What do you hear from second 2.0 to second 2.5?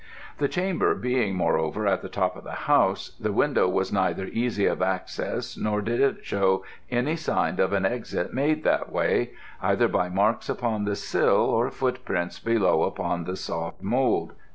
the top of